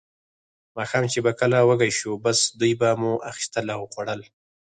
[0.77, 4.21] ماښام چې به کله وږي شوو، بس دوی به مو اخیستل او خوړل.